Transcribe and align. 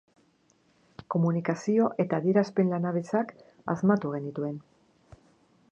Komunikazio 1.15 1.89
eta 2.05 2.19
adierazpen 2.23 2.73
lanabesak 2.75 3.35
asmatu 3.77 4.15
genituen. 4.17 4.59